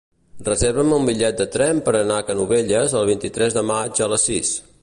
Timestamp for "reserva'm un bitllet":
0.45-1.37